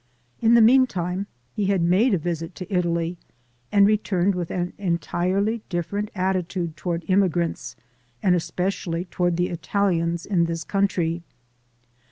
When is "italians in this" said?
9.49-10.63